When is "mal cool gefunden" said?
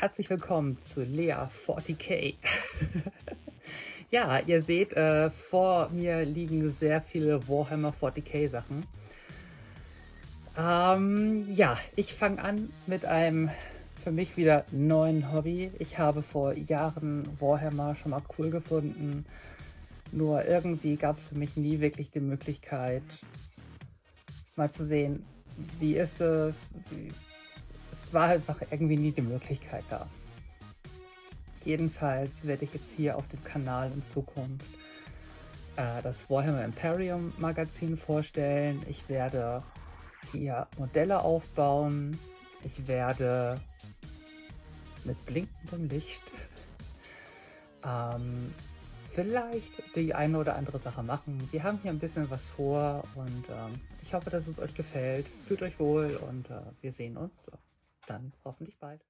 18.12-19.26